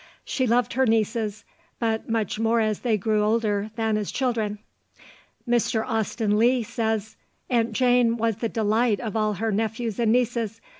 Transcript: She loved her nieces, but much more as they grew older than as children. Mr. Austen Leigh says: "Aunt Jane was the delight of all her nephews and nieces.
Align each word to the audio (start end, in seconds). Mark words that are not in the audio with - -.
She 0.25 0.47
loved 0.47 0.73
her 0.73 0.87
nieces, 0.87 1.45
but 1.77 2.09
much 2.09 2.39
more 2.39 2.59
as 2.59 2.79
they 2.79 2.97
grew 2.97 3.21
older 3.21 3.69
than 3.75 3.97
as 3.97 4.11
children. 4.11 4.57
Mr. 5.47 5.85
Austen 5.85 6.39
Leigh 6.39 6.63
says: 6.63 7.17
"Aunt 7.51 7.73
Jane 7.73 8.17
was 8.17 8.37
the 8.37 8.49
delight 8.49 8.99
of 8.99 9.15
all 9.15 9.33
her 9.33 9.51
nephews 9.51 9.99
and 9.99 10.11
nieces. 10.11 10.59